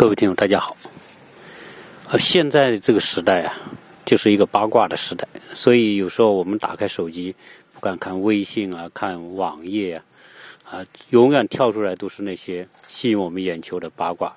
[0.00, 0.74] 各位听友，大家好。
[2.08, 3.54] 呃，现在这个时代啊，
[4.06, 7.36] 就是一个八卦的时代，所以有时候我们打开手机，
[7.74, 10.04] 不管看微信啊，看网页啊，
[10.64, 14.28] 啊，永远跳出来都是那些吸引我们眼球的八卦。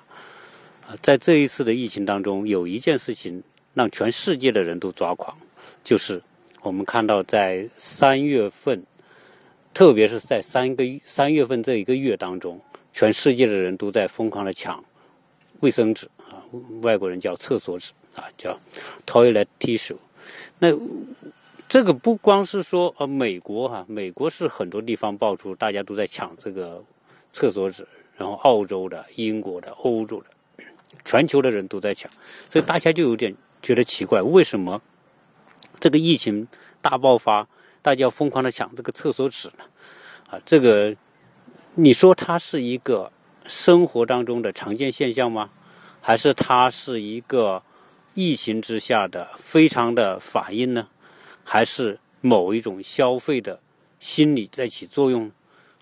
[0.86, 3.42] 啊，在这一次的疫情当中，有一件事情
[3.72, 5.34] 让全世界的人都抓狂，
[5.82, 6.20] 就是
[6.60, 8.84] 我们看到在三月份，
[9.72, 12.60] 特别是在三个三月份这一个月当中，
[12.92, 14.84] 全世界的人都在疯狂的抢。
[15.60, 16.42] 卫生纸啊，
[16.82, 18.58] 外国人叫厕所纸啊，叫
[19.06, 19.96] toilet tissue。
[20.58, 20.68] 那
[21.68, 26.82] 这个不光是说呃美国哈，美国是很多地方爆出大家都在抢这个
[27.30, 27.86] 厕所纸，
[28.16, 30.64] 然后澳洲的、英国的、欧洲的，
[31.04, 32.10] 全球的人都在抢，
[32.50, 34.80] 所以大家就有点觉得奇怪，为什么
[35.80, 36.46] 这个疫情
[36.82, 37.48] 大爆发，
[37.80, 39.64] 大家要疯狂的抢这个厕所纸呢？
[40.30, 40.94] 啊，这个
[41.74, 43.10] 你说它是一个。
[43.46, 45.50] 生活当中的常见现象吗？
[46.00, 47.62] 还是它是一个
[48.14, 50.88] 疫情之下的非常的反应呢？
[51.44, 53.60] 还是某一种消费的
[53.98, 55.30] 心理在起作用？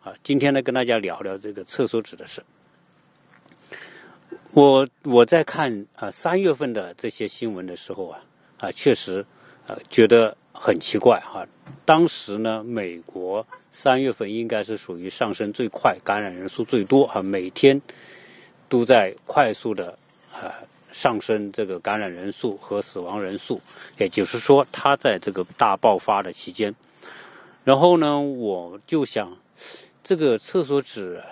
[0.03, 2.43] 啊，今天呢，跟大家聊聊这个厕所纸的事。
[4.53, 8.21] 我我在看啊三月份的这些新闻的时候啊
[8.59, 9.25] 啊，确实
[9.67, 11.47] 啊觉得很奇怪哈。
[11.85, 13.47] 当时呢，美国。
[13.75, 17.81] 三月份应该是属于上升最快、感染人数最多啊，每天
[18.69, 19.99] 都在快速的
[20.31, 20.53] 啊
[20.93, 23.59] 上升这个感染人数和死亡人数，
[23.97, 26.73] 也就是说，它在这个大爆发的期间。
[27.65, 29.35] 然后呢，我就想，
[30.05, 31.23] 这个厕所纸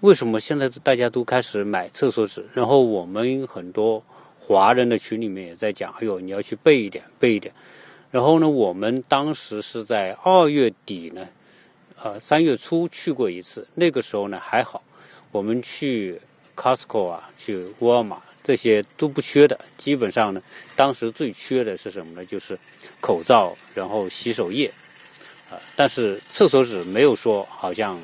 [0.00, 2.44] 为什么现在大家都开始买厕所纸？
[2.52, 4.02] 然后我们很多
[4.40, 7.54] 华人的群里面也在讲，哎呦，你要去备一点，备一点。
[8.10, 11.24] 然后呢，我们当时是在二月底呢。
[12.04, 14.82] 呃，三月初去过一次，那个时候呢还好，
[15.30, 16.20] 我们去
[16.56, 19.56] Costco 啊，去沃尔玛这些都不缺的。
[19.76, 20.42] 基本上呢，
[20.74, 22.26] 当时最缺的是什么呢？
[22.26, 22.58] 就是
[23.00, 24.66] 口罩，然后洗手液，
[25.48, 27.96] 啊，但是厕所纸没有说好像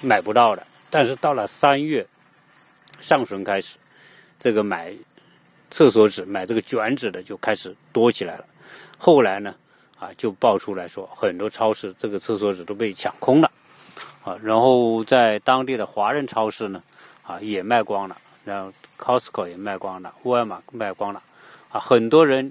[0.00, 0.66] 买不到的。
[0.88, 2.06] 但是到了三月
[3.02, 3.76] 上旬开始，
[4.38, 4.94] 这个买
[5.68, 8.46] 厕所纸、买这个卷纸的就开始多起来了。
[8.96, 9.54] 后来呢？
[10.00, 13.50] 啊，就爆出来说，很多超市这个厕所纸都被抢空了，
[14.24, 16.82] 啊，然后在当地的华人超市呢，
[17.22, 21.22] 啊也卖光了，然后 Costco 也卖光了，沃尔玛卖光了，
[21.68, 22.50] 啊，很多人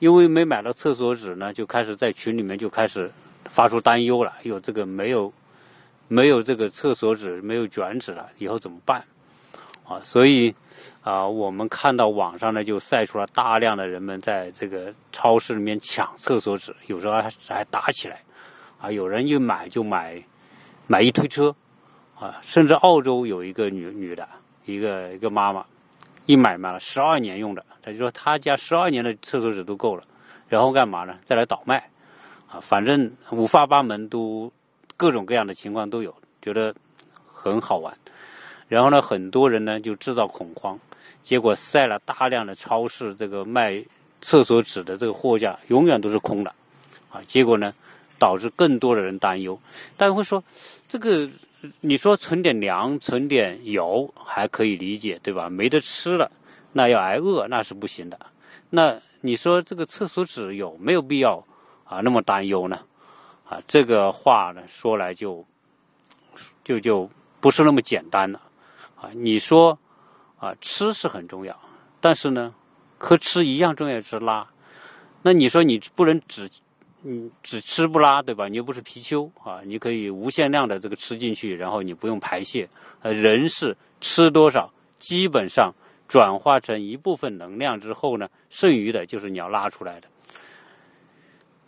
[0.00, 3.08] 因为没买到厕所纸呢，就开始在群里面就开始
[3.44, 5.32] 发出担忧了，有这个没有
[6.08, 9.04] 没有这个厕所纸，没有卷纸了，以后怎么办？
[9.86, 10.52] 啊，所以。
[11.02, 18.22] 啊，我们看到网上呢就晒出了大量的人们在这个超市里面抢厕所纸，有时候还还打起来，
[18.78, 20.22] 啊，有人一买就买，
[20.86, 21.54] 买一推车，
[22.18, 24.28] 啊，甚至澳洲有一个女女的，
[24.66, 25.64] 一个一个妈妈，
[26.26, 30.04] 一买买了十二年用的，她就说她家十二年的厕所纸都够了，
[30.48, 31.18] 然后干嘛呢？
[31.24, 31.78] 再来倒卖，
[32.46, 34.52] 啊，反正五花八门，都
[34.98, 36.74] 各种各样的情况都有，觉得
[37.32, 37.96] 很好玩，
[38.68, 40.78] 然后呢，很多人呢就制造恐慌。
[41.22, 43.84] 结果晒了大量的超市这个卖
[44.20, 46.52] 厕所纸的这个货架永远都是空的，
[47.10, 47.72] 啊，结果呢，
[48.18, 49.58] 导致更多的人担忧。
[49.96, 50.42] 大家会说，
[50.88, 51.28] 这个
[51.80, 55.48] 你说存点粮、存点油还可以理解，对吧？
[55.48, 56.30] 没得吃了，
[56.72, 58.18] 那要挨饿那是不行的。
[58.68, 61.44] 那你说这个厕所纸有没有必要
[61.84, 62.80] 啊那么担忧呢？
[63.48, 65.44] 啊，这个话呢说来就
[66.64, 67.08] 就就
[67.40, 68.40] 不是那么简单了。
[68.96, 69.78] 啊，你说。
[70.40, 71.56] 啊，吃是很重要，
[72.00, 72.52] 但是呢，
[72.98, 74.48] 和吃一样重要的是拉。
[75.22, 76.50] 那你说你不能只，
[77.04, 78.48] 嗯，只吃不拉，对吧？
[78.48, 82.66] 你又不是貔貅啊，你可以无限量的这个吃进去，然后你不用排泄。
[83.02, 85.72] 呃，人是吃多少，基本上
[86.08, 90.08] 转化成一部分能量之后呢，剩余的就是你要拉出来的。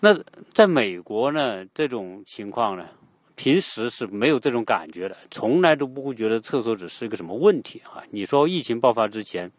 [0.00, 0.18] 那
[0.52, 2.86] 在美国呢，这种情况呢？
[3.34, 8.02] 平时是没有这种感觉的，从来都不会觉得厕所纸是一个什么问题啊！
[8.10, 9.50] 你说疫情爆发之前，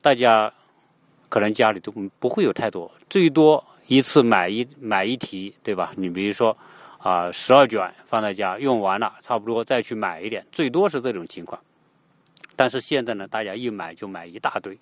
[0.00, 0.52] 大家
[1.28, 5.92] 可能家里都不会有太多，最多一次买一买一提，对吧？
[5.96, 6.56] 你比如说
[6.98, 11.60] 啊，十二卷放在家用完了，差不多再去买一点，最多是这种情况。
[12.54, 14.78] 但是现在呢，大家一买就买一大堆。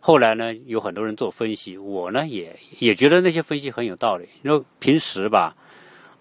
[0.00, 4.28] 后来呢，有很多人做分析，我呢也也觉得那些分析很有道理。
[4.42, 5.56] 你说平时吧。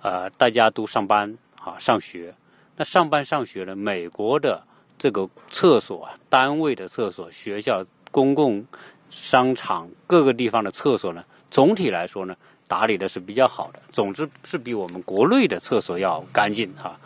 [0.02, 2.34] 呃，大家都上班啊，上学。
[2.76, 3.76] 那上班上学呢？
[3.76, 4.62] 美国的
[4.98, 8.66] 这个厕所啊，单位的厕所、学校、公共
[9.10, 12.36] 商场各个地方的厕所呢，总体来说呢，
[12.68, 13.80] 打理的是比较好的。
[13.92, 17.00] 总之是比我们国内的厕所要干净哈。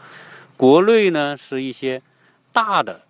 [0.56, 2.02] 国内呢，是一些
[2.54, 3.02] 大的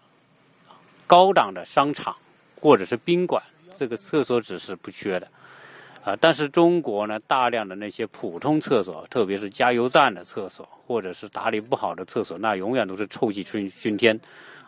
[1.05, 2.15] 高档的商场
[2.59, 3.43] 或者是宾馆，
[3.75, 5.27] 这个厕所纸是不缺的。
[6.05, 14.17] 啊，但是中国呢，大量的那些普通厕所，特别是加油站的厕所，或者是打理不好的厕所，那永远都是臭气熏熏天。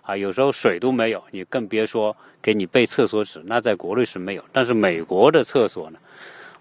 [0.02, 3.40] 啊，有时候水都没有，你更别说给你备厕所纸。
[3.46, 6.00] 那在国内是没有，但是美国的厕所呢，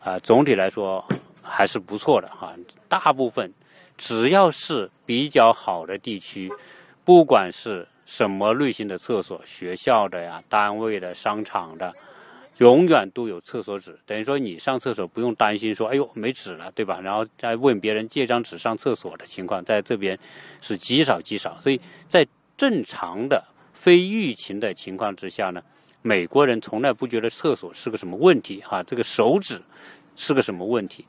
[0.01, 1.03] 啊，总体来说
[1.41, 2.53] 还是不错的哈。
[2.87, 3.51] 大部分
[3.97, 6.53] 只要是比较好的地区，
[7.03, 11.95] 不管是什么类型的厕所，学校的呀、单位的、商场的，
[12.59, 13.99] 永远都有厕所纸。
[14.07, 17.01] 等于说你上厕所不用担心说，哎呦没纸了，对吧？
[17.01, 20.19] 然后再问别人借张纸上厕所的情况，在这边
[20.61, 21.59] 是极少极少。
[21.61, 22.27] 所以在
[22.57, 23.45] 正常的
[23.75, 25.63] 非疫情的情况之下呢，
[26.03, 29.61] 美国人从来不觉得厕所是个什么问题哈，这个手指
[30.17, 31.05] 是个什么问题。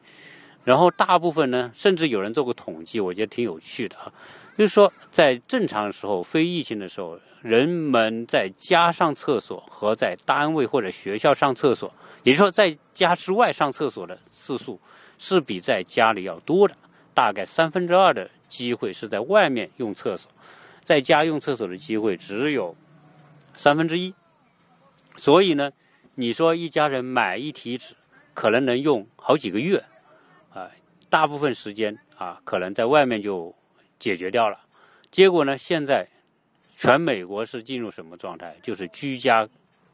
[0.68, 4.12] 然后大部分呢，甚至有人做过统计，我觉得挺有趣的啊，
[4.58, 11.90] 就是说在正常时候，非疫情的时候，人们在家上厕所和在单位或者学校上厕所，
[12.24, 14.78] 也就是说在家之外上厕所的次数
[15.18, 16.76] 是比在家里要多的，
[17.14, 20.30] 大概三分之二的机会是在外面用厕所。
[20.84, 22.76] 在家用厕所的机会只有
[23.56, 24.14] 三分之一，
[25.16, 25.72] 所以呢，
[26.16, 27.96] 你说一家人买一提纸，
[28.34, 29.82] 可能能用好几个月，
[31.18, 33.52] 大部分时间啊，可能在外面就
[33.98, 34.60] 解决掉了。
[35.10, 36.08] 结果呢，现在
[36.76, 38.56] 全美国是进入什么状态？
[38.62, 39.50] 就是居家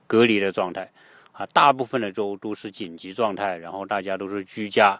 [0.05, 0.91] 隔离的状态，
[1.31, 4.99] 啊，大部分的州都是紧急状态，然后大家都是居家。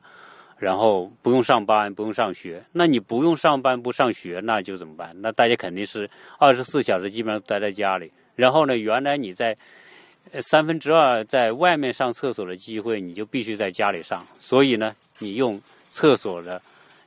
[0.57, 5.13] 然后不用上班，不用上学，那你不用上班不上学，那就怎么办？
[5.19, 6.09] 那大家肯定是
[6.39, 8.09] 二十四小时基本上待在家里。
[8.37, 9.57] 然后呢，原来你在
[10.39, 14.25] 三分之二在外面上厕所的机会，你就必须在家里上。
[14.39, 15.61] 所以呢，你用
[15.94, 16.60] 厕所的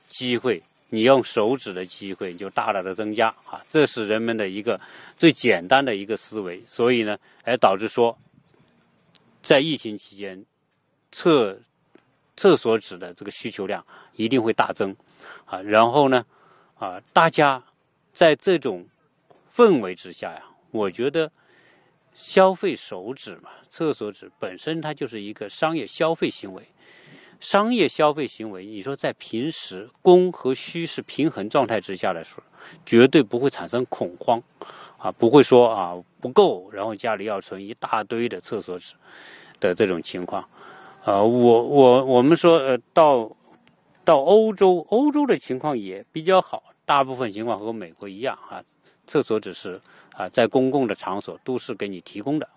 [0.07, 3.61] 机会，你用手指的机会就大大的增加啊！
[3.69, 4.79] 这是人们的一个
[5.17, 6.63] 最简单的一个思维。
[6.65, 8.17] 所以呢，而，导致说
[9.43, 10.45] 在疫情期间
[11.11, 11.59] 厕。
[12.39, 14.95] 厕所纸的这个需求量一定会大增，
[15.45, 16.23] 啊，然后呢，
[16.77, 17.63] 啊，大家
[18.13, 18.85] 在这种
[19.51, 21.31] 氛围之下呀，我觉得
[22.13, 26.61] 消费手纸嘛，厕所纸本身它就是一个商业消费行为，
[27.39, 32.43] 商业消费行为，你说在平时供和需是平衡状态之下来说，
[32.85, 34.41] 绝对不会产生恐慌，
[34.97, 38.93] 啊，不会说啊不够，然后家里要存一大堆的厕所纸
[39.59, 40.41] 的这种情况。
[41.03, 43.31] 啊，我我我们说，呃，到
[44.03, 48.61] 到欧洲，欧洲的情况也比较好，大部分情况和美国一样啊，
[49.05, 49.79] 厕所只是
[50.13, 52.49] 啊，在公共的场所都是给你提供的。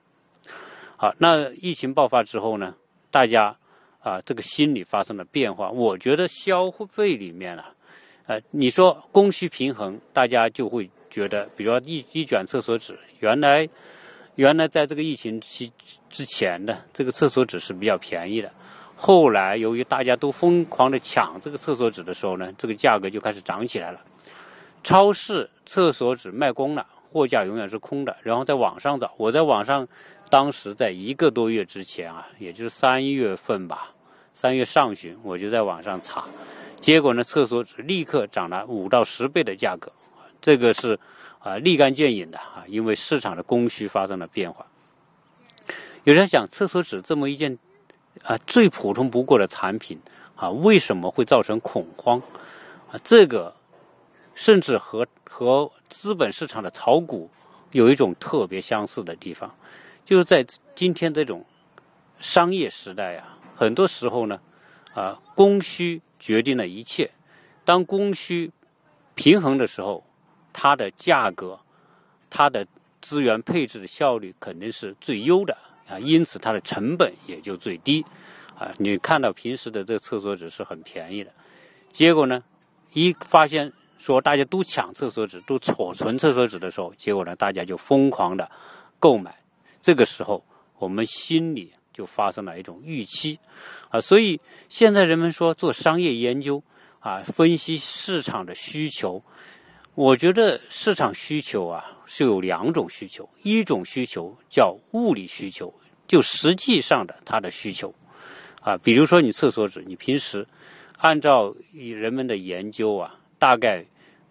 [0.97, 2.75] 好，那疫情爆发之后呢，
[3.11, 3.57] 大家
[4.01, 5.71] 啊，这个心理发生了变化。
[5.71, 7.73] 我觉得消费里面啊，
[8.27, 13.69] 呃，你说供需平衡，大家就会觉得，比如说一一卷厕所纸，原来。
[14.37, 15.71] 原来在这个疫情期
[16.09, 18.51] 之前的这个厕所纸是比较便宜的，
[18.97, 24.01] 后来由于大家都疯狂的抢这个厕所纸的时候呢，这个价格就开始涨起来了。
[24.83, 28.17] 超市厕所纸卖光了，货架永远是空的。
[28.23, 29.87] 然后在网上找，我在网上
[30.31, 33.93] 当时在一个多月之前啊，也就是三月份吧，
[34.33, 36.25] 三月上旬我就在网上查，
[36.81, 39.93] 结果呢，厕所纸立刻涨了五到十倍的价格，
[40.41, 40.99] 这个是。
[41.43, 44.67] 啊，立竿见影的啊，因为市场的供需发生了变化。
[46.05, 47.59] 有人想，厕所纸这么一件
[48.23, 49.99] 啊最普通不过的产品
[50.37, 52.21] 啊，为什么会造成恐慌？
[52.93, 53.57] 啊，这个
[54.35, 57.31] 甚至和和资本市场的炒股
[57.71, 59.51] 有一种特别相似的地方，
[60.05, 61.45] 就是在今天这种
[62.19, 64.41] 商业时代啊，很多时候呢，
[64.95, 67.11] 啊，供需决定了一切。
[67.65, 68.51] 当供需
[69.15, 70.05] 平衡的时候。
[70.53, 71.57] 它的价格，
[72.29, 72.67] 它的
[73.01, 75.57] 资源配置的效率肯定是最优的
[75.89, 78.05] 啊，因此它的成本也就最低
[78.59, 78.75] 啊。
[78.77, 81.31] 你看到平时的这个厕所纸是很便宜的，
[81.93, 82.43] 结果呢，
[82.93, 88.51] 一发现说大家都抢厕所纸，都储存厕所纸的时候，结果呢，大家就疯狂的
[88.99, 89.40] 购买。
[89.81, 90.45] 这个时候，
[90.79, 93.39] 我们心里就发生了一种预期
[93.89, 94.01] 啊。
[94.01, 96.63] 所以现在人们说做商业研究
[97.01, 99.23] 啊，分析市场的需求。
[99.95, 105.75] 我觉得市场需求啊是有两种需求，一种需求叫物理需求，
[106.07, 107.93] 就实际上的它的需求，
[108.63, 110.47] 啊，比如说你厕所纸，你平时
[110.97, 113.85] 按照人们的研究啊，大概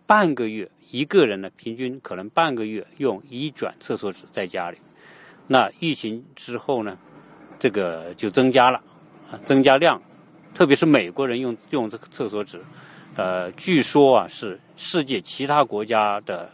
[0.07, 4.77] 半个月一个人呢，平均可能半个月用一卷厕所纸在家里，
[5.51, 6.95] 那疫情之后呢，
[7.57, 8.79] 这个就增加了，
[9.31, 9.99] 啊，增加量，
[10.53, 12.61] 特别是美国人用用这个厕所纸。
[13.15, 16.47] 呃，据说啊是世界其他国家的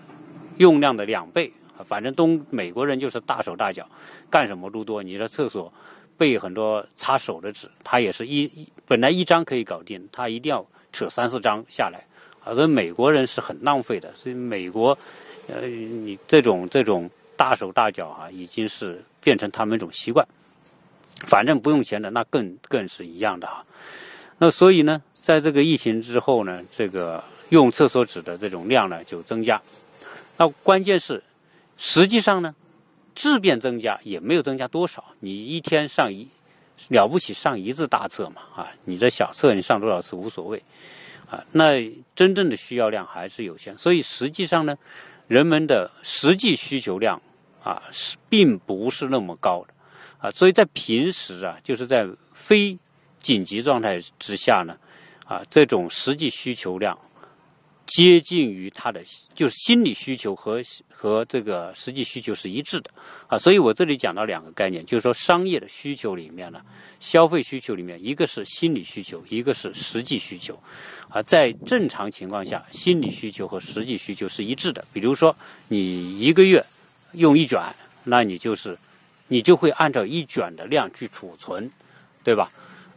[0.58, 1.52] 用量的两倍
[1.86, 3.86] 反正东美国人就是大手大脚，
[4.30, 5.04] 干什么都多。
[5.04, 5.72] 你说厕所
[6.18, 8.50] 备很多擦手的纸，他也是一
[8.88, 12.02] 本来一张可以搞定，他一定要扯三四张下来。
[12.46, 14.14] 啊，所以美国人是很浪费的。
[14.14, 14.98] 所以美国，
[15.48, 20.26] 呃，你这种这种大手大脚啊，已经是变成他们一种习惯。
[21.28, 23.66] 反正不用钱的，那更更是一样的哈。
[24.38, 29.60] 那所以呢，在这个疫情之后呢，这个用厕所纸的这种量呢就增加。
[30.38, 31.24] 那关键是，
[31.78, 32.54] 实际上呢，
[33.16, 35.04] 质变增加也没有增加多少。
[35.22, 36.28] 你一天上一
[36.90, 40.62] 了不起上一次大厕嘛啊，你这小厕你上多少次无所谓
[41.30, 41.42] 啊。
[41.54, 43.76] 那真正的需要量还是有限。
[43.78, 44.78] 所以实际上呢，
[45.30, 47.22] 人们的实际需求量
[47.66, 49.74] 啊是并不是那么高的。
[50.20, 52.78] 啊，所以在平时啊，就是在非
[53.20, 54.78] 紧急状态之下呢，
[55.26, 56.98] 啊，这种实际需求量
[57.86, 59.04] 接近于他的，
[59.36, 62.90] 就是心理需求和和这个实际需求是一致的
[63.28, 63.38] 啊。
[63.38, 66.62] 所以我这里讲到两个概念，就是说商业的需求里面呢，
[67.00, 70.58] 消费需求里面，一个是心理需求，一个是实际需求
[71.10, 71.22] 啊。
[71.22, 74.84] 在正常情况下，心理需求和实际需求是一致的。
[74.92, 75.36] 比如说，
[75.68, 76.66] 你一个月
[77.16, 77.62] 用一卷，
[78.04, 78.78] 那你就是。
[79.28, 81.68] 你就会按照一卷的量去储存，
[82.24, 82.48] 对吧？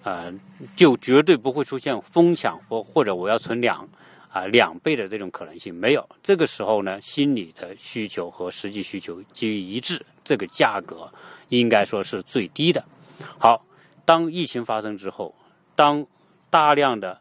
[0.02, 0.30] 呃，
[0.76, 3.88] 就绝对不会出现疯抢或或者我要存两
[4.30, 6.06] 啊两倍的这种可能性没有。
[6.22, 11.10] 这个时候呢，心理的需求和实际需求基于一致，这个价格
[11.48, 12.84] 应该说是最低的。
[13.38, 13.64] 好，
[14.04, 15.34] 当疫情发生之后，
[15.74, 16.04] 当
[16.50, 17.18] 大量的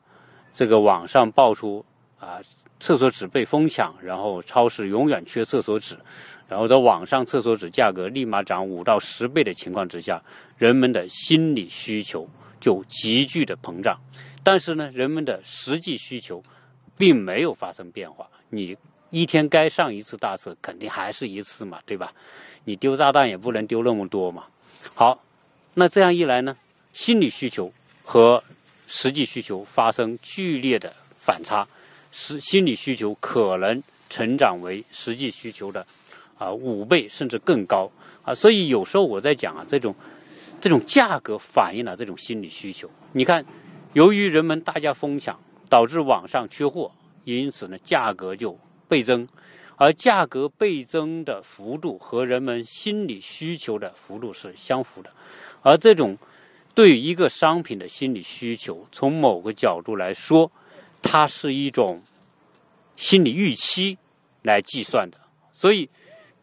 [0.54, 1.86] 这个网上爆出
[2.20, 2.40] 啊
[2.80, 5.98] 厕所纸被疯抢，然后超市永远缺厕所纸。
[6.48, 10.22] 然后在网上厕所纸价格立马涨五到十倍的情况之下，
[10.58, 14.00] 人们的心理需求就急剧的膨胀。
[14.44, 16.42] 但是呢，人们的实际需求
[16.98, 18.26] 并没有发生变化。
[18.50, 18.78] 你
[19.10, 22.14] 一天该上一次大厕，肯定还是一次嘛，对吧？
[22.64, 24.46] 你丢炸弹也不能丢那么多嘛。
[24.94, 25.22] 好，
[25.74, 26.56] 那这样一来呢，
[26.94, 28.42] 心理需求和
[28.88, 31.68] 实际需求发生剧烈的反差，
[32.12, 35.86] 实心理需求可能成长为实际需求的。
[36.40, 37.90] 啊，五倍甚至更高
[38.24, 38.32] 啊！
[38.32, 39.96] 所以有时候我在讲啊，这种
[40.62, 42.88] 这种价格反映了这种心理需求。
[43.14, 43.44] 你看，
[43.94, 45.36] 由于人们大家疯抢，
[45.68, 46.92] 导致网上缺货，
[47.24, 48.56] 因此呢，价格就
[48.88, 49.28] 倍增。
[49.78, 55.10] 而价格倍增的幅度和人们心理需求的幅度是相符的。
[55.64, 56.16] 而这种
[56.76, 60.52] 对于一个商品的心理需求，从某个角度来说，
[61.02, 62.04] 它是一种
[62.96, 63.98] 心理预期
[64.44, 65.18] 来计算的。
[65.52, 65.90] 所以。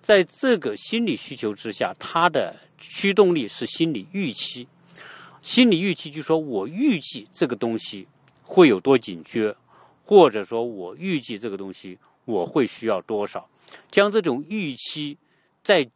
[0.04, 4.68] 在这个心理需求之下，它的驱动力是心理预期。
[5.40, 8.06] 心理预期就是说我预计这个东西
[8.42, 9.56] 会有多紧缺，
[10.04, 13.48] 或者说我预计这个东西我会需要多少。
[13.90, 15.16] 将这种预期
[15.62, 15.88] 再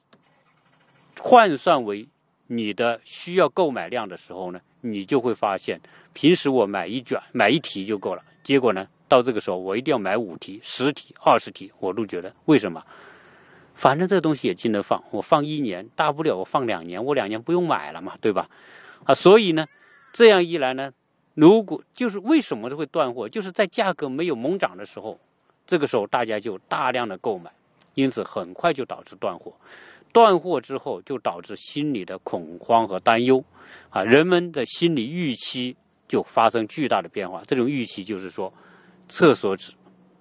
[1.20, 2.08] 换算为
[2.46, 5.78] 你的需要购买量的时候呢，你就会发现，
[6.20, 8.20] 平时我买一卷、买一提就够了。
[8.42, 12.84] 结果呢，到这个时候我一定要买五提、十提、二十提，我都觉得为什么？
[13.76, 18.50] 反正这东西也经得放，我放一年，大不了我放两年，我两年不用买了嘛，对吧？
[19.04, 19.64] 啊，所以呢，
[20.12, 20.90] 这样一来呢，
[21.34, 25.16] 如果就是为什么会断货，就是在价格没有猛涨的时候，
[25.68, 27.48] 这个时候大家就大量的购买，
[27.94, 29.54] 因此很快就导致断货。
[30.12, 33.44] 断货之后就导致心理的恐慌和担忧，
[33.90, 35.76] 啊，人们的心理预期
[36.08, 37.42] 就发生巨大的变化。
[37.46, 38.52] 这种预期就是说，
[39.06, 39.72] 厕所纸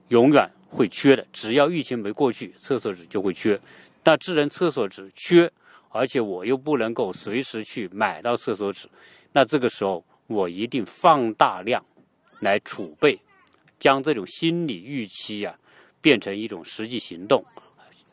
[0.10, 0.48] 永远。
[0.70, 3.58] 会缺的，只要疫情没过去，厕所纸就会缺。
[4.04, 5.50] 那智能厕所纸缺，
[5.88, 8.90] 而且我又不能够随时去买到厕所纸，
[9.32, 11.82] 那这个时候我一定放大量
[12.42, 13.18] 来储备，
[13.80, 15.58] 将这种心理预期呀
[16.02, 17.42] 变成一种实际行动，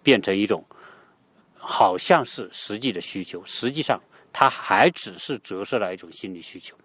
[0.04, 0.64] 变成一种
[1.56, 4.00] 好像是实际的需求，实际上
[4.32, 6.76] 它还只是折射了一种心理需求。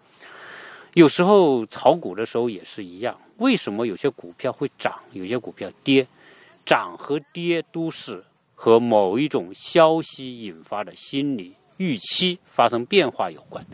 [0.94, 6.06] 有时候炒股的时候也是一样，为什么有些股票会涨，有些股票跌？
[6.66, 8.22] 涨和跌都是
[8.54, 13.64] 和某一种消息引发的心理预期发生变化有关。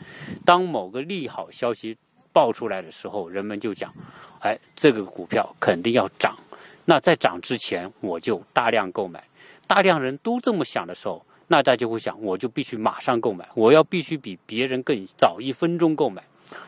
[0.44, 1.96] 当某个利好消息
[2.32, 3.92] 爆出来的时候，人们就讲
[4.40, 6.38] ：“哎，这个股票肯定要涨。”
[6.84, 9.22] 那在涨之前，我就大量购买。
[9.66, 16.22] 大量人都这么想的时候，那大家就会想：我就必须马上购买，我要必须比别人更早一分钟购买。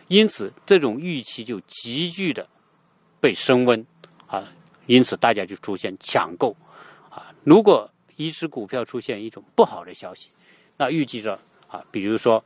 [0.09, 2.47] 因此，这种预期就急剧的
[3.21, 3.87] 被升温
[4.27, 4.45] 啊，
[4.87, 6.57] 因此大家就出现抢购
[7.11, 7.27] 啊。
[7.45, 10.31] 如果一只股票出现一种不好的消息，
[10.77, 12.43] 那预计着啊，比如说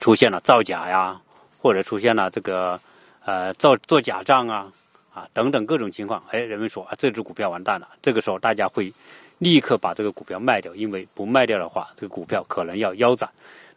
[0.00, 1.20] 出现了造假呀，
[1.60, 2.80] 或者出现了这个
[3.24, 4.72] 呃造做假账啊
[5.12, 7.88] 啊等等各种情况，哎，人们说啊这只股票完蛋了。
[8.00, 8.92] 这个时候大家会
[9.38, 13.30] 立刻把这个股票卖掉，因为不卖掉的话，这个股票可能要腰斩。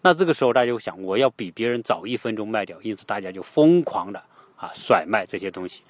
[0.04, 4.22] 那这个时候大家就想，我要比别人早一分钟卖掉，因此大家就疯狂的
[4.58, 5.82] 啊甩卖这些东西。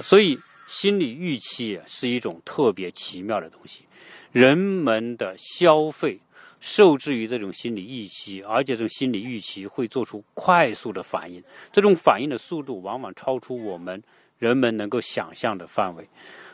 [0.00, 3.84] 所以心理预期是一种特别奇妙的东西，
[4.32, 6.18] 人们的消费
[6.58, 14.02] 受制于这种心理预期，而且这种心理预期会做出快速的反应，这种反应的速度往往超出我们
[14.38, 16.08] 人们能够想象的范围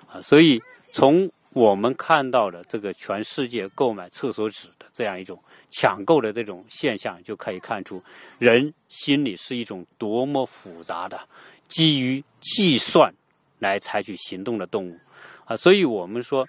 [0.07, 0.21] 啊。
[0.21, 0.61] 所以
[0.92, 5.42] 从我们看到的这个全世界购买厕所纸的这样一种。
[5.73, 8.02] 抢购的这种现象就可以看出，
[8.40, 11.21] 人心里是一种多么复杂的、
[11.69, 13.14] 基于计算
[13.61, 14.99] 来采取行动的动物
[15.45, 15.54] 啊！
[15.54, 16.45] 所以我们说，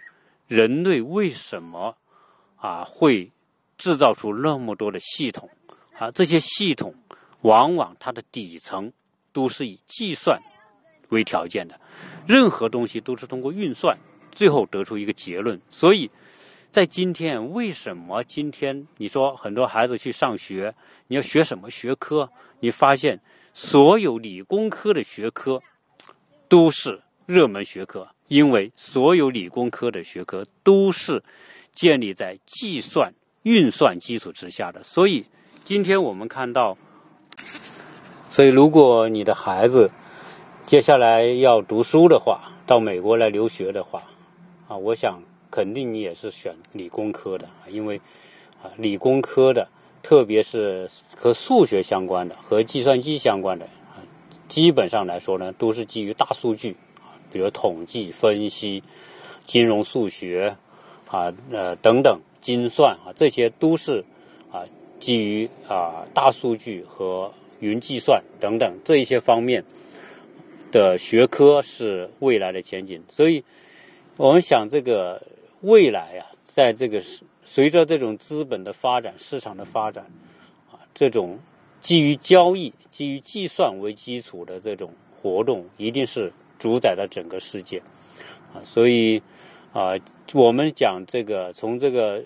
[0.48, 1.96] 人类为什么
[2.55, 3.31] 啊会
[3.77, 5.48] 制造出那么多的系统
[6.00, 6.10] 啊？
[6.10, 6.96] 这些系统
[7.41, 8.91] 往往它的底层
[9.31, 10.41] 都是以计算
[11.10, 11.79] 为条件的，
[12.27, 13.96] 任何东西都是通过运算
[14.32, 16.10] 最后得出一个结论，所以。
[16.72, 20.74] 在今天，为什么今天你说很多孩子去上学，
[21.08, 22.30] 你要学什么学科？
[22.62, 23.20] 你发现
[23.54, 25.62] 所有理工科的学科
[26.48, 31.22] 都是热门学科，因为所有理工科的学科都是
[31.76, 34.82] 建立在计算运算基础之下的。
[34.82, 35.26] 所以，
[35.66, 36.78] 今天我们看到，
[38.30, 39.92] 所以如果你的孩子
[40.64, 44.02] 接下来要读书的话，到美国来留学的话，
[44.72, 45.22] 啊，我想。
[45.54, 48.00] 肯定你也是选理工科的，因为
[48.63, 49.68] 啊，理工科的，
[50.01, 54.00] 特别是和数学相关的、和计算机相关的啊，
[54.48, 58.82] 基本上来说呢，都是基于大数据啊，比如统计分析、
[59.44, 60.56] 金融数学
[61.10, 64.01] 啊、呃等等精算啊，这些都是
[64.54, 64.63] 啊
[65.00, 69.66] 基于啊大数据和云计算等等这一些方面
[70.72, 73.04] 的学科是未来的前景。
[73.10, 73.44] 所以，
[74.22, 75.20] 我们想这个。
[75.63, 77.00] 未来啊，在这个
[77.46, 80.04] 随着这种资本的发展、市场的发展，
[80.72, 81.38] 啊，这种
[81.80, 84.91] 基于交易、基于计算为基础的这种
[85.22, 87.80] 活动，一定是主宰了整个世界，
[88.52, 89.22] 啊，所以
[89.72, 89.93] 啊，
[90.34, 92.24] 我们讲这个从这个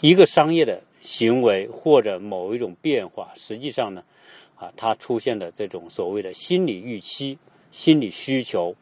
[0.00, 4.04] 一个商业的行为或者某一种变化，实际上呢，
[4.54, 7.36] 啊，它出现的这种所谓的心理预期、
[7.72, 8.72] 心理需求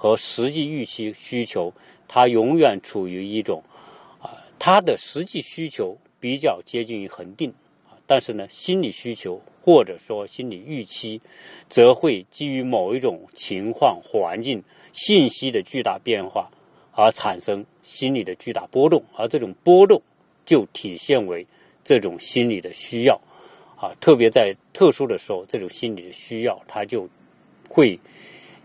[0.00, 1.74] 和实际预期需求。
[2.08, 3.62] 它永远处于一种，
[4.18, 7.50] 啊，它的实际需求比较接近于恒定，
[7.88, 11.20] 啊，但是呢，心理需求或者说心理预期，
[11.68, 16.50] 则会基于某一种情况、环境、信息的巨大变化
[16.92, 20.02] 而产生心理的巨大波动，而这种波动
[20.44, 21.46] 就体现为
[21.84, 23.20] 这种心理的需要，
[23.76, 27.08] 啊，特别在特殊的时候，这种心理的需要，它就
[27.68, 27.96] 会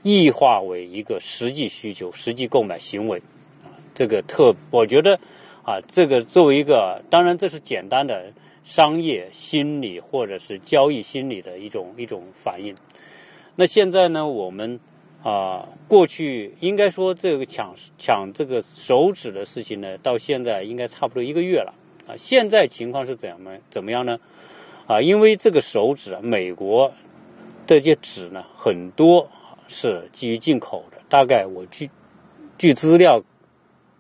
[0.06, 3.18] 异化为一个实际需求、实际购买行为。
[3.64, 5.20] 啊这个特，我觉得，
[5.64, 8.32] 啊，这个作为一个，当然这是简单的
[8.64, 12.76] 商业心理或者是交易心理的一种一种反应。
[13.56, 14.80] 那现在呢，我们
[15.24, 21.74] 啊，过去应该说这个抢抢这个手指的事情呢，到现在应该差不多一个月了
[22.06, 22.14] 啊。
[22.16, 24.20] 现在情况是怎么怎么样呢？
[24.86, 26.92] 啊，因为这个手指，美国
[27.66, 29.28] 这些纸呢，很多
[29.68, 31.90] 是基于进口的，大概我据
[32.58, 33.24] 据资料。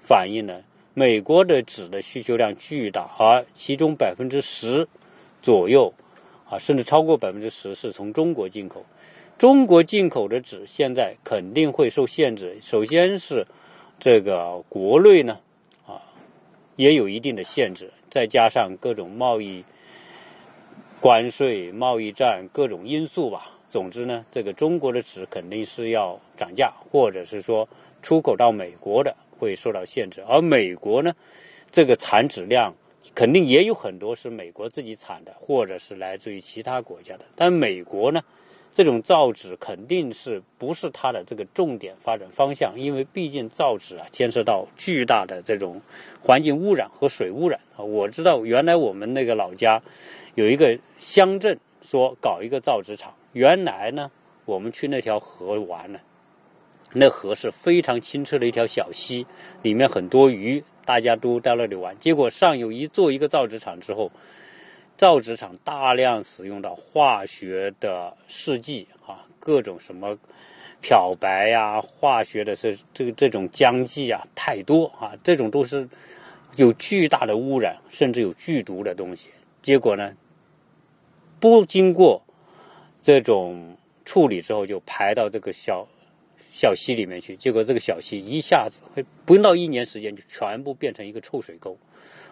[0.07, 0.61] 反映呢，
[0.93, 4.87] 美国的纸的需求量巨大，而其中百分之十
[5.41, 5.91] 左右，
[6.47, 8.85] 啊，甚至超过百分之十是从中国进口。
[9.39, 12.55] 中国进口的纸现在肯定会受限制。
[12.61, 13.47] 首先是
[13.99, 15.39] 这个国内呢，
[15.87, 15.99] 啊，
[16.75, 19.65] 也有一定的限制，再加上各种贸易
[20.99, 23.54] 关税、贸易战各种因素吧。
[23.75, 27.67] 总之呢，这个中国的纸肯定是要涨价，或者是说
[28.01, 29.13] 出口到美国的。
[29.37, 31.13] 会受到限制，而美国呢，
[31.69, 32.73] 这个产纸量
[33.13, 37.25] 肯定也有很多是美国自己产的，或者是来自于其他国家的。
[37.35, 38.21] 但美国呢，
[38.73, 45.81] 这种造纸肯定是不是它的这个重点发展方向，因为毕竟造纸啊牵涉到巨大的这种
[46.23, 47.83] 环境污染和水污染啊。
[47.83, 49.83] 我知道原来我们那个老家
[50.35, 54.09] 有一个乡镇说搞一个造纸厂，原来呢
[54.45, 55.99] 我们去那条河玩呢。
[56.93, 59.27] 那河是非常清澈的一条小溪，
[59.61, 61.93] 里面很多鱼，大家都在那里玩。
[61.99, 64.09] 结果上游一做一个造纸厂之后，
[64.95, 70.17] 造纸厂大量使用到化学的试剂啊，各种什么
[70.81, 75.85] 漂白呀、化学的是这个这种浆剂啊，太多啊，这种都是
[76.55, 79.29] 有巨大的污染，甚至有剧毒的东西。
[79.61, 80.13] 结果呢，
[81.41, 82.23] 不经过
[83.05, 85.87] 这种处理之后，就排到这个小。
[86.57, 91.77] 小溪里面去，结果这个小溪一下子会不用到一年时间就全部变成一个臭水沟，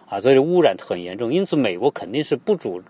[0.08, 1.30] 啊，所以污染很严重。
[1.30, 2.82] 因此，美国肯定是不主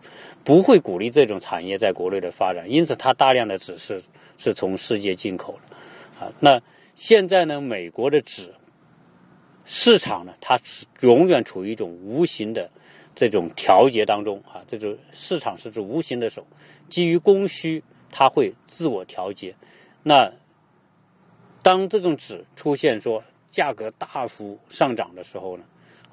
[0.45, 4.01] 不会鼓励这种产业在国内的发展，因此它大量的纸是
[4.39, 6.63] 是从世界进口的，啊，那
[6.95, 8.55] 现在呢，美国的纸
[9.65, 12.71] 市场呢，它是永远处于一种无形的
[13.13, 16.47] 这种调节当中，啊，这种市场是指无形的手，
[16.89, 19.55] 基于供需，它会自我调节，
[20.03, 20.33] 那。
[21.63, 25.65] 当这种纸出现说价格大幅上涨的时候呢，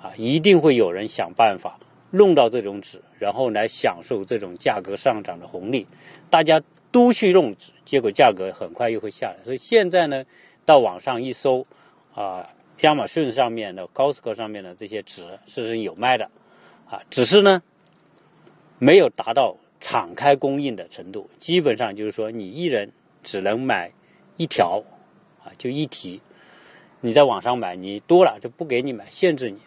[0.01, 1.77] 啊，一定会有人想办法
[2.09, 5.85] 弄到这种纸，然后来享受这种价格上涨的红利。
[6.29, 9.43] 大家都去用纸，结果价格很快又会下来。
[9.43, 10.23] 所以现在呢，
[10.65, 11.67] 到网上一搜，
[12.15, 12.47] 啊，
[12.79, 16.31] 亚马逊上面的、Costco 上面的这些纸是有卖的，
[16.89, 17.61] 啊，只是呢，
[18.79, 21.29] 没有达到敞开供应的程度。
[21.37, 22.89] 基本上就是说，你一人
[23.21, 23.91] 只能买
[24.37, 24.81] 一条。
[25.43, 26.21] 啊，就一提，
[26.99, 29.57] 你在网上买，你多了就不给你买，限制你。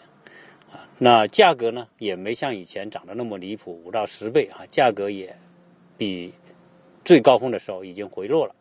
[0.73, 5.37] 啊，那价格呢也没像以前涨得那么离谱，五到十倍啊，价格也
[5.99, 6.33] 比
[7.05, 8.55] 最高峰的时候已经回落了。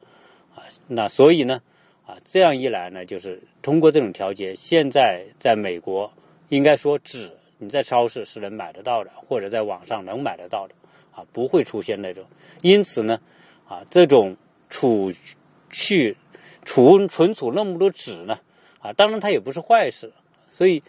[0.55, 1.61] 啊，那所以呢，
[2.03, 6.11] 啊，这样一来呢，就是通过这种调节，现在在美国
[6.49, 10.73] 应该说纸你在超市是能买得到的，或者在网上能买得到的，
[11.15, 12.25] 啊，不会出现那种。
[12.61, 13.19] 因此呢，
[13.67, 14.35] 啊，这种
[14.69, 15.11] 储
[15.71, 16.17] 蓄。
[16.65, 18.39] 储存储那么多纸呢，
[18.79, 20.13] 啊，当然它也不是坏事，
[20.47, 20.81] 所以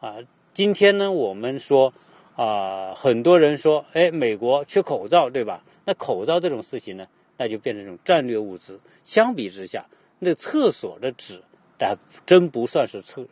[0.00, 0.16] 啊，
[0.52, 1.94] 今天呢，我们说
[2.34, 5.62] 啊，很多人说，哎，美国缺口罩，对吧？
[5.84, 8.80] 那口罩这种事情呢，那就变成一种战略物资。
[9.04, 9.86] 相比之下，
[10.18, 11.40] 那厕所的纸，
[11.78, 13.24] 但真不算是厕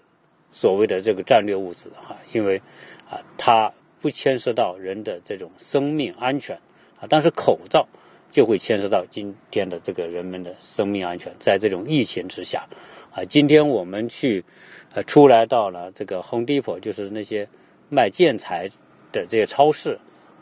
[0.52, 2.62] 所谓的这个战略物资哈，因为
[3.10, 6.56] 啊，它不牵涉到人的这种生命安全
[7.00, 7.86] 啊，但是口罩。
[8.30, 12.68] 就会牵涉到今天的这个人们的生命安全，在这种疫情之下，
[13.10, 14.44] 啊，今天我们去，
[14.92, 17.48] 呃，出来到了这个 Home Depot，就是那些
[17.88, 18.68] 卖建材
[19.10, 19.98] 的这些超市，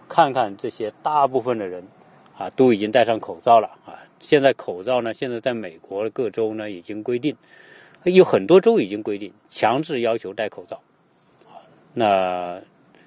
[0.09, 1.87] 看看这些大部分的人，
[2.37, 3.95] 啊，都已经戴上口罩了啊。
[4.19, 7.37] 现在口罩呢，现在在美国各州呢已经规定，
[8.03, 10.83] 有很多州已经规定强制要求戴口罩，
[11.47, 11.63] 啊，
[11.95, 12.61] 那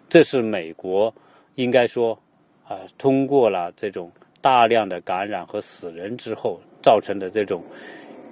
[0.10, 1.13] 这是美国
[1.56, 2.19] 应该说
[2.67, 4.12] 啊，通过了这种。
[4.41, 7.62] 大量的感染和死人之后造成的这种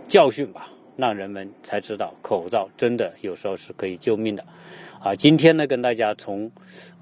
[0.08, 4.42] 教训吧，让人们才知道口罩真的有时候是可以救命的。
[5.02, 6.50] 啊，今天呢，跟大家从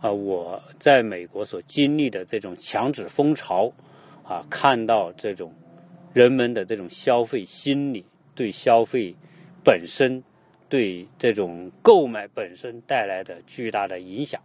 [0.02, 3.72] 啊我在美国所经历的这种强制风潮
[4.24, 5.54] 啊，看到这种
[6.12, 9.14] 人们的这种消费心理对消费
[9.64, 10.20] 本身
[10.68, 14.42] 对这种购买本身带来的巨大的影响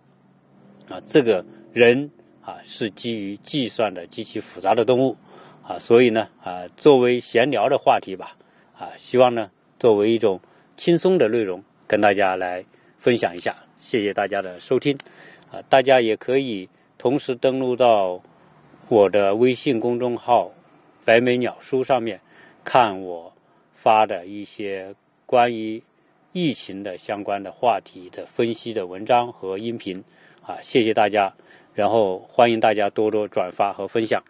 [0.90, 2.10] 啊，这个人。
[2.42, 5.14] 啊，是基于计算的极其复杂的动物，
[5.62, 8.34] 啊，所以呢，啊，作为闲聊的话题吧，
[8.76, 10.40] 啊，希望呢，作为一种
[10.74, 12.64] 轻松的内容，跟大家来
[12.98, 13.54] 分享一下。
[13.78, 14.96] 谢谢大家的收听，
[15.52, 18.20] 啊，大家也可以同时登录到
[18.88, 20.50] 我的微信公众号
[21.04, 22.18] “白眉鸟书”上面，
[22.64, 23.30] 看我
[23.74, 24.94] 发的一些
[25.26, 25.80] 关于
[26.32, 30.02] 疫情的相关的话题的分析的文章和音频。
[30.42, 31.32] 啊，谢谢大家。
[31.72, 34.22] 然后欢迎大家多多转发和分享。